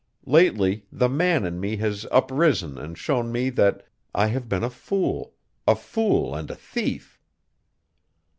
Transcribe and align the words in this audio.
Lately 0.25 0.87
the 0.91 1.07
man 1.07 1.45
in 1.45 1.59
me 1.59 1.77
has 1.77 2.07
uprisen 2.11 2.75
and 2.75 2.97
shown 2.97 3.31
me 3.31 3.51
that 3.51 3.85
I 4.15 4.25
have 4.29 4.49
been 4.49 4.63
a 4.63 4.69
fool 4.71 5.35
a 5.67 5.75
fool 5.75 6.33
and 6.33 6.49
a 6.49 6.55
thief!" 6.55 7.21